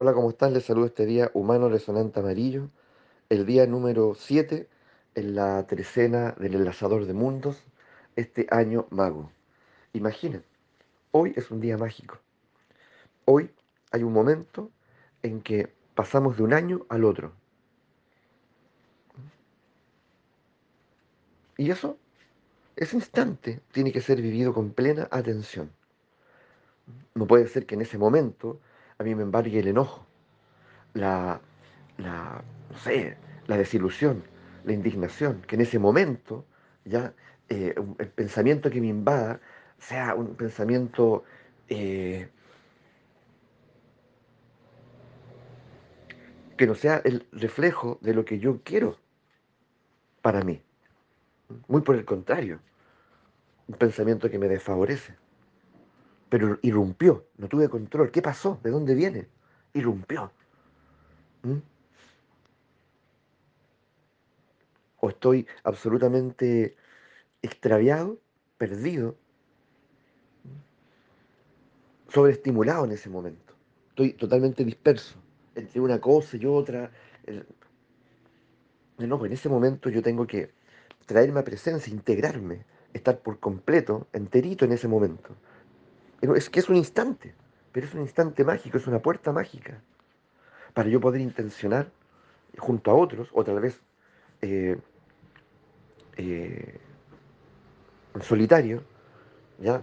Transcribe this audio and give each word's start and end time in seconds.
Hola, 0.00 0.12
¿cómo 0.14 0.30
están? 0.30 0.54
Les 0.54 0.64
saludo 0.64 0.86
este 0.86 1.06
día 1.06 1.28
humano 1.34 1.68
resonante 1.68 2.20
amarillo, 2.20 2.70
el 3.30 3.44
día 3.44 3.66
número 3.66 4.14
7 4.14 4.68
en 5.16 5.34
la 5.34 5.66
trecena 5.66 6.36
del 6.38 6.54
enlazador 6.54 7.04
de 7.04 7.14
mundos, 7.14 7.64
este 8.14 8.46
año 8.52 8.86
mago. 8.90 9.32
Imaginen, 9.94 10.44
hoy 11.10 11.32
es 11.34 11.50
un 11.50 11.60
día 11.60 11.76
mágico. 11.76 12.20
Hoy 13.24 13.50
hay 13.90 14.04
un 14.04 14.12
momento 14.12 14.70
en 15.24 15.40
que 15.42 15.72
pasamos 15.96 16.36
de 16.36 16.44
un 16.44 16.52
año 16.52 16.86
al 16.88 17.04
otro. 17.04 17.32
Y 21.56 21.72
eso, 21.72 21.98
ese 22.76 22.94
instante, 22.94 23.62
tiene 23.72 23.90
que 23.90 24.00
ser 24.00 24.22
vivido 24.22 24.54
con 24.54 24.70
plena 24.70 25.08
atención. 25.10 25.72
No 27.16 27.26
puede 27.26 27.48
ser 27.48 27.66
que 27.66 27.74
en 27.74 27.80
ese 27.80 27.98
momento 27.98 28.60
a 28.98 29.04
mí 29.04 29.14
me 29.14 29.22
embargue 29.22 29.60
el 29.60 29.68
enojo, 29.68 30.04
la, 30.94 31.40
la, 31.98 32.42
no 32.70 32.78
sé, 32.78 33.16
la 33.46 33.56
desilusión, 33.56 34.24
la 34.64 34.72
indignación, 34.72 35.42
que 35.46 35.54
en 35.54 35.62
ese 35.62 35.78
momento 35.78 36.44
ya 36.84 37.14
eh, 37.48 37.74
el 37.98 38.08
pensamiento 38.08 38.70
que 38.70 38.80
me 38.80 38.88
invada 38.88 39.40
sea 39.78 40.14
un 40.16 40.34
pensamiento 40.34 41.22
eh, 41.68 42.28
que 46.56 46.66
no 46.66 46.74
sea 46.74 47.00
el 47.04 47.26
reflejo 47.30 47.98
de 48.00 48.14
lo 48.14 48.24
que 48.24 48.40
yo 48.40 48.60
quiero 48.64 48.98
para 50.22 50.42
mí. 50.42 50.60
Muy 51.68 51.82
por 51.82 51.94
el 51.94 52.04
contrario, 52.04 52.58
un 53.68 53.76
pensamiento 53.76 54.28
que 54.28 54.40
me 54.40 54.48
desfavorece. 54.48 55.14
Pero 56.28 56.58
irrumpió, 56.62 57.26
no 57.38 57.48
tuve 57.48 57.68
control. 57.68 58.10
¿Qué 58.10 58.22
pasó? 58.22 58.60
¿De 58.62 58.70
dónde 58.70 58.94
viene? 58.94 59.28
Irrumpió. 59.72 60.30
¿Mm? 61.42 61.58
O 65.00 65.08
estoy 65.08 65.46
absolutamente 65.62 66.76
extraviado, 67.40 68.18
perdido, 68.58 69.16
sobreestimulado 72.08 72.84
en 72.84 72.92
ese 72.92 73.08
momento. 73.08 73.54
Estoy 73.90 74.12
totalmente 74.14 74.64
disperso 74.64 75.18
entre 75.54 75.80
una 75.80 76.00
cosa 76.00 76.36
y 76.36 76.46
otra. 76.46 76.90
No, 78.98 79.18
pues 79.18 79.30
en 79.30 79.34
ese 79.34 79.48
momento 79.48 79.88
yo 79.88 80.02
tengo 80.02 80.26
que 80.26 80.50
traerme 81.06 81.40
a 81.40 81.44
presencia, 81.44 81.92
integrarme, 81.92 82.64
estar 82.92 83.20
por 83.20 83.38
completo, 83.38 84.08
enterito 84.12 84.64
en 84.64 84.72
ese 84.72 84.88
momento. 84.88 85.36
Es 86.20 86.50
que 86.50 86.60
es 86.60 86.68
un 86.68 86.76
instante, 86.76 87.34
pero 87.72 87.86
es 87.86 87.94
un 87.94 88.00
instante 88.00 88.44
mágico, 88.44 88.78
es 88.78 88.86
una 88.86 89.00
puerta 89.00 89.32
mágica 89.32 89.80
para 90.74 90.88
yo 90.88 91.00
poder 91.00 91.20
intencionar 91.20 91.90
junto 92.56 92.90
a 92.90 92.94
otros, 92.94 93.28
o 93.32 93.44
tal 93.44 93.60
vez 93.60 93.80
eh, 94.42 94.78
eh, 96.16 96.80
en 98.14 98.22
solitario, 98.22 98.82
¿ya? 99.58 99.82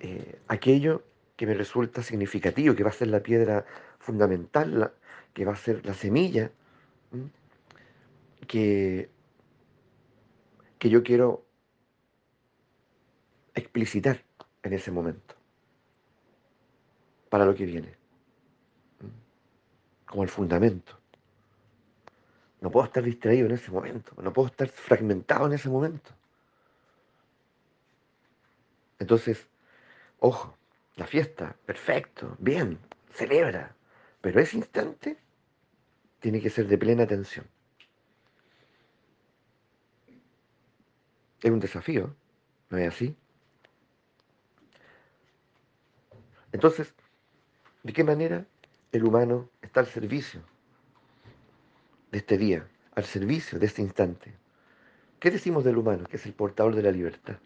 Eh, 0.00 0.38
aquello 0.48 1.02
que 1.36 1.46
me 1.46 1.54
resulta 1.54 2.02
significativo, 2.02 2.74
que 2.74 2.82
va 2.82 2.90
a 2.90 2.92
ser 2.92 3.08
la 3.08 3.20
piedra 3.20 3.64
fundamental, 3.98 4.92
que 5.34 5.44
va 5.44 5.52
a 5.52 5.56
ser 5.56 5.84
la 5.84 5.94
semilla, 5.94 6.50
que, 8.46 9.08
que 10.78 10.90
yo 10.90 11.02
quiero 11.02 11.44
explicitar 13.54 14.22
en 14.62 14.72
ese 14.72 14.90
momento, 14.90 15.34
para 17.28 17.44
lo 17.44 17.54
que 17.54 17.66
viene 17.66 17.98
como 20.08 20.22
el 20.22 20.28
fundamento. 20.28 20.98
No 22.60 22.70
puedo 22.70 22.86
estar 22.86 23.04
distraído 23.04 23.46
en 23.46 23.52
ese 23.52 23.70
momento, 23.70 24.12
no 24.20 24.32
puedo 24.32 24.48
estar 24.48 24.68
fragmentado 24.68 25.46
en 25.46 25.52
ese 25.52 25.68
momento. 25.68 26.10
Entonces, 28.98 29.46
ojo, 30.18 30.56
la 30.96 31.06
fiesta, 31.06 31.54
perfecto, 31.64 32.34
bien, 32.40 32.80
celebra, 33.12 33.76
pero 34.20 34.40
ese 34.40 34.56
instante 34.56 35.18
tiene 36.18 36.40
que 36.40 36.50
ser 36.50 36.66
de 36.66 36.78
plena 36.78 37.04
atención. 37.04 37.46
Es 41.40 41.50
un 41.50 41.60
desafío, 41.60 42.16
¿no 42.70 42.78
es 42.78 42.88
así? 42.88 43.16
Entonces, 46.50 46.92
¿de 47.88 47.94
qué 47.94 48.04
manera 48.04 48.44
el 48.92 49.02
humano 49.02 49.48
está 49.62 49.80
al 49.80 49.86
servicio 49.86 50.42
de 52.12 52.18
este 52.18 52.36
día, 52.36 52.68
al 52.94 53.04
servicio 53.04 53.58
de 53.58 53.64
este 53.64 53.80
instante. 53.80 54.34
¿Qué 55.18 55.30
decimos 55.30 55.64
del 55.64 55.78
humano? 55.78 56.04
Que 56.04 56.18
es 56.18 56.26
el 56.26 56.34
portador 56.34 56.74
de 56.74 56.82
la 56.82 56.90
libertad. 56.90 57.38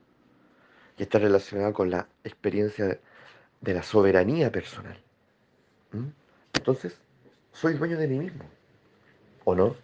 Y 0.98 1.04
está 1.04 1.20
relacionado 1.20 1.72
con 1.72 1.90
la 1.90 2.08
experiencia 2.24 2.98
de 3.60 3.74
la 3.74 3.84
soberanía 3.84 4.50
personal. 4.50 5.00
¿Mm? 5.92 6.08
Entonces, 6.54 6.98
soy 7.52 7.74
dueño 7.74 7.96
de 7.96 8.08
mí 8.08 8.18
mismo. 8.18 8.42
¿O 9.44 9.54
no? 9.54 9.76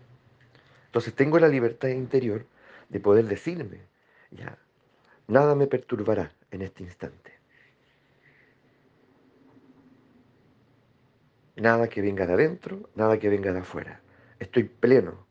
Entonces 0.86 1.14
tengo 1.14 1.38
la 1.38 1.46
libertad 1.46 1.90
interior 1.90 2.44
de 2.88 2.98
poder 2.98 3.26
decirme, 3.26 3.82
ya, 4.32 4.58
nada 5.28 5.54
me 5.54 5.68
perturbará 5.68 6.32
en 6.50 6.62
este 6.62 6.82
instante. 6.82 7.37
Nada 11.58 11.88
que 11.88 12.00
venga 12.00 12.24
de 12.24 12.34
adentro, 12.34 12.88
nada 12.94 13.18
que 13.18 13.28
venga 13.28 13.52
de 13.52 13.58
afuera. 13.60 14.00
Estoy 14.38 14.64
pleno. 14.64 15.26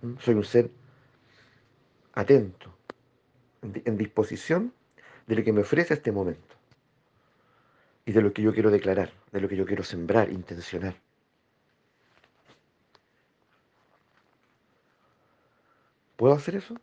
¿Mm? 0.00 0.14
Soy 0.18 0.34
un 0.34 0.44
ser 0.44 0.70
atento, 2.14 2.72
en 3.62 3.96
disposición 3.96 4.72
de 5.26 5.36
lo 5.36 5.44
que 5.44 5.52
me 5.52 5.62
ofrece 5.62 5.94
este 5.94 6.12
momento. 6.12 6.54
Y 8.04 8.12
de 8.12 8.22
lo 8.22 8.32
que 8.32 8.42
yo 8.42 8.52
quiero 8.52 8.70
declarar, 8.70 9.10
de 9.32 9.40
lo 9.40 9.48
que 9.48 9.56
yo 9.56 9.66
quiero 9.66 9.82
sembrar, 9.82 10.30
intencionar. 10.30 10.94
¿Puedo 16.16 16.34
hacer 16.34 16.54
eso? 16.56 16.76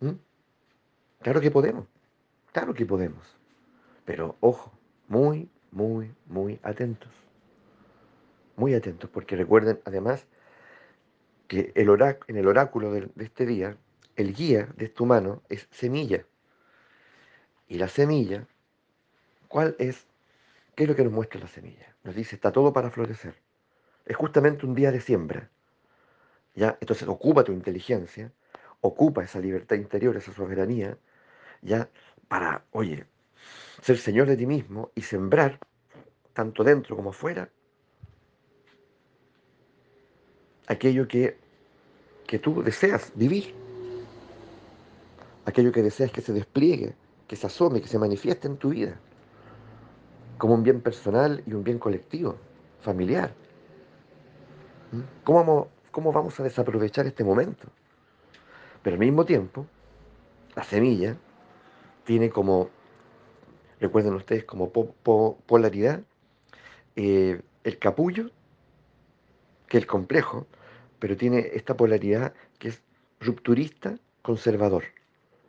¿Mm? 0.00 0.16
Claro 1.22 1.40
que 1.40 1.50
podemos. 1.50 1.86
Claro 2.52 2.74
que 2.74 2.84
podemos. 2.84 3.39
Pero 4.10 4.36
ojo, 4.40 4.72
muy, 5.06 5.48
muy, 5.70 6.12
muy 6.26 6.58
atentos. 6.64 7.12
Muy 8.56 8.74
atentos, 8.74 9.08
porque 9.08 9.36
recuerden 9.36 9.80
además 9.84 10.26
que 11.46 11.70
el 11.76 11.88
en 12.26 12.36
el 12.36 12.48
oráculo 12.48 12.90
de, 12.90 13.08
este 13.20 13.46
día, 13.46 13.76
el 14.16 14.34
guía 14.34 14.68
de 14.76 14.86
este 14.86 15.00
humano 15.04 15.44
es 15.48 15.68
semilla. 15.70 16.26
Y 17.68 17.78
la 17.78 17.86
semilla, 17.86 18.48
¿cuál 19.46 19.76
es? 19.78 20.08
¿Qué 20.74 20.82
es 20.82 20.88
lo 20.88 20.96
que 20.96 21.04
nos 21.04 21.12
muestra 21.12 21.38
la 21.38 21.46
semilla? 21.46 21.94
Nos 22.02 22.16
dice, 22.16 22.34
está 22.34 22.50
todo 22.50 22.72
para 22.72 22.90
florecer. 22.90 23.36
Es 24.06 24.16
justamente 24.16 24.66
un 24.66 24.74
día 24.74 24.90
de 24.90 25.00
siembra. 25.00 25.48
¿ya? 26.56 26.76
Entonces 26.80 27.06
ocupa 27.06 27.44
tu 27.44 27.52
inteligencia, 27.52 28.32
ocupa 28.80 29.22
esa 29.22 29.38
libertad 29.38 29.76
interior, 29.76 30.16
esa 30.16 30.32
soberanía, 30.32 30.98
ya 31.62 31.88
para, 32.26 32.64
oye, 32.72 33.06
ser 33.80 33.98
señor 33.98 34.28
de 34.28 34.36
ti 34.36 34.46
mismo 34.46 34.90
y 34.94 35.02
sembrar, 35.02 35.58
tanto 36.32 36.64
dentro 36.64 36.96
como 36.96 37.12
fuera, 37.12 37.50
aquello 40.66 41.08
que, 41.08 41.36
que 42.26 42.38
tú 42.38 42.62
deseas 42.62 43.12
vivir, 43.14 43.54
aquello 45.44 45.72
que 45.72 45.82
deseas 45.82 46.12
que 46.12 46.20
se 46.20 46.32
despliegue, 46.32 46.94
que 47.26 47.36
se 47.36 47.46
asome, 47.46 47.80
que 47.80 47.88
se 47.88 47.98
manifieste 47.98 48.46
en 48.46 48.56
tu 48.56 48.70
vida, 48.70 49.00
como 50.38 50.54
un 50.54 50.62
bien 50.62 50.80
personal 50.80 51.42
y 51.46 51.52
un 51.52 51.64
bien 51.64 51.78
colectivo, 51.78 52.36
familiar. 52.80 53.34
¿Mm? 54.92 55.00
¿Cómo 55.24 55.38
vamos, 55.38 55.66
cómo 55.90 56.12
vamos 56.12 56.38
a 56.40 56.42
desaprovechar 56.42 57.06
este 57.06 57.24
momento? 57.24 57.68
Pero 58.82 58.94
al 58.94 59.00
mismo 59.00 59.24
tiempo, 59.24 59.66
la 60.54 60.64
semilla 60.64 61.16
tiene 62.04 62.30
como 62.30 62.70
recuerden 63.80 64.14
ustedes 64.14 64.44
como 64.44 64.70
polaridad, 64.70 66.02
eh, 66.96 67.40
el 67.64 67.78
capullo, 67.78 68.30
que 69.68 69.78
es 69.78 69.82
el 69.84 69.86
complejo, 69.86 70.46
pero 70.98 71.16
tiene 71.16 71.50
esta 71.54 71.76
polaridad 71.76 72.34
que 72.58 72.68
es 72.68 72.82
rupturista, 73.20 73.98
conservador. 74.22 74.84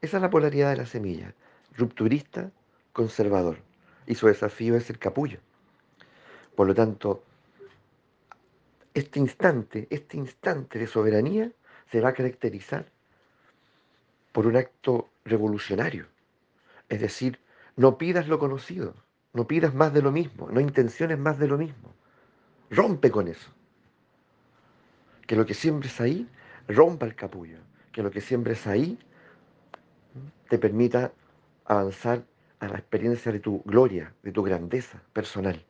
Esa 0.02 0.18
es 0.18 0.24
la 0.24 0.30
polaridad 0.30 0.72
de 0.72 0.78
la 0.78 0.86
semilla, 0.86 1.34
rupturista, 1.76 2.52
conservador. 2.94 3.60
Y 4.08 4.16
su 4.16 4.28
desafío 4.28 4.76
es 4.76 4.90
el 4.90 4.98
capullo. 4.98 5.40
Por 6.56 6.68
lo 6.68 6.74
tanto, 6.74 7.24
este 8.94 9.20
instante, 9.20 9.88
este 9.90 10.18
instante 10.18 10.80
de 10.80 10.88
soberanía 10.88 11.52
se 11.92 12.02
va 12.02 12.10
a 12.10 12.14
caracterizar 12.14 12.86
por 14.32 14.48
un 14.48 14.56
acto 14.56 15.10
revolucionario. 15.26 16.08
Es 16.90 17.02
decir, 17.02 17.40
no 17.82 17.98
pidas 17.98 18.28
lo 18.28 18.38
conocido, 18.38 18.94
No 19.34 19.48
pidas 19.48 19.74
más 19.74 19.92
de 19.94 20.02
lo 20.02 20.12
mismo, 20.12 20.52
no 20.52 20.60
intenciones 20.60 21.18
más 21.18 21.40
de 21.40 21.48
lo 21.48 21.58
mismo. 21.58 21.96
Rompe 22.70 23.10
con 23.10 23.28
eso. 23.28 23.50
Que 25.26 25.38
lo 25.38 25.46
que 25.46 25.54
siembres 25.54 26.00
ahí 26.02 26.30
rompa 26.68 27.06
el 27.06 27.16
capullo. 27.16 27.60
Que 27.94 28.04
lo 28.04 28.12
que 28.12 28.20
siembres 28.20 28.68
ahí 28.68 29.00
te 30.50 30.58
permita 30.60 31.14
avanzar 31.66 32.26
a 32.60 32.68
la 32.68 32.78
experiencia 32.78 33.32
de 33.32 33.40
tu 33.40 33.64
gloria, 33.64 34.14
de 34.22 34.32
tu 34.34 34.44
grandeza 34.44 35.02
personal. 35.14 35.66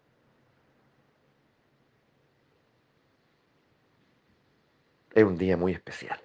Es 5.13 5.23
un 5.23 5.37
día 5.37 5.55
muy 5.55 5.71
especial. 5.71 6.19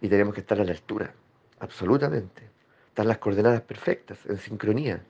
Y 0.00 0.08
tenemos 0.08 0.34
que 0.34 0.40
estar 0.40 0.58
a 0.60 0.64
la 0.64 0.72
altura, 0.72 1.14
absolutamente. 1.60 2.53
Están 2.94 3.08
las 3.08 3.18
coordenadas 3.18 3.60
perfectas, 3.62 4.24
en 4.24 4.38
sincronía. 4.38 5.04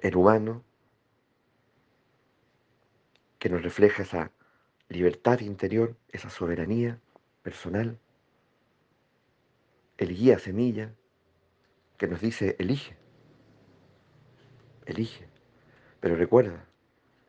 El 0.00 0.14
humano, 0.14 0.62
que 3.38 3.48
nos 3.48 3.62
refleja 3.62 4.02
esa 4.02 4.30
libertad 4.90 5.40
interior, 5.40 5.96
esa 6.12 6.28
soberanía 6.28 7.00
personal. 7.42 7.98
El 9.96 10.14
guía 10.14 10.38
semilla, 10.38 10.92
que 11.96 12.06
nos 12.06 12.20
dice, 12.20 12.54
elige, 12.58 12.94
elige. 14.84 15.26
Pero 16.00 16.14
recuerda, 16.14 16.66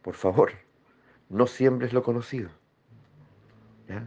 por 0.02 0.16
favor, 0.16 0.52
no 1.30 1.48
siembres 1.48 1.94
lo 1.94 2.04
conocido. 2.04 2.50
¿Ya? 3.88 4.06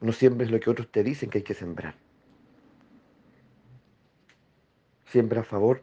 No 0.00 0.12
siembres 0.12 0.50
lo 0.50 0.60
que 0.60 0.70
otros 0.70 0.90
te 0.90 1.02
dicen 1.02 1.30
que 1.30 1.38
hay 1.38 1.44
que 1.44 1.54
sembrar. 1.54 1.94
Siembra 5.06 5.40
a 5.40 5.44
favor 5.44 5.82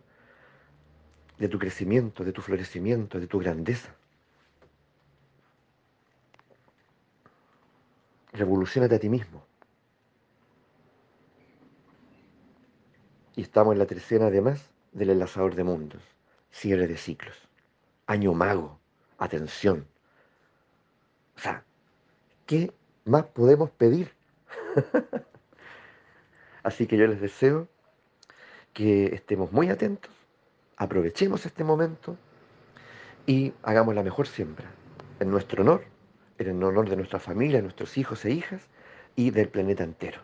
de 1.38 1.50
tu 1.50 1.60
crecimiento, 1.60 2.24
de 2.24 2.32
tu 2.32 2.42
florecimiento, 2.42 3.20
de 3.20 3.28
tu 3.28 3.40
grandeza. 3.40 3.94
Revolucionate 8.32 8.96
a 8.96 9.00
ti 9.00 9.10
mismo. 9.10 9.46
Y 13.36 13.42
estamos 13.42 13.74
en 13.74 13.80
la 13.80 13.86
tercera 13.86 14.28
además 14.28 14.70
del 14.94 15.10
enlazador 15.10 15.56
de 15.56 15.66
mundos, 15.66 16.02
cierre 16.52 16.88
de 16.88 16.98
ciclos, 16.98 17.36
año 18.08 18.34
mago, 18.34 18.80
atención. 19.18 19.86
O 21.36 21.40
sea, 21.40 21.66
¿qué 22.46 22.74
más 23.06 23.24
podemos 23.26 23.70
pedir? 23.70 24.12
Así 26.64 26.88
que 26.88 26.98
yo 26.98 27.08
les 27.08 27.22
deseo 27.22 27.68
que 28.74 29.14
estemos 29.16 29.52
muy 29.52 29.70
atentos, 29.70 30.12
aprovechemos 30.76 31.46
este 31.46 31.64
momento 31.64 32.18
y 33.26 33.54
hagamos 33.64 33.96
la 33.96 34.04
mejor 34.04 34.28
siembra, 34.28 34.66
en 35.20 35.30
nuestro 35.30 35.62
honor, 35.62 35.86
en 36.40 36.48
el 36.48 36.64
honor 36.64 36.90
de 36.90 36.98
nuestra 36.98 37.20
familia, 37.20 37.62
nuestros 37.62 37.98
hijos 37.98 38.26
e 38.26 38.32
hijas 38.32 38.62
y 39.16 39.32
del 39.32 39.48
planeta 39.50 39.84
entero. 39.84 40.20